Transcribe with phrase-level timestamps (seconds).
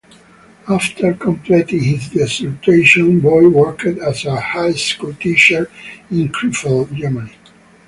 [0.67, 5.69] After completing his dissertation, Boy worked as a high school teacher
[6.09, 7.35] in Krefeld, Germany.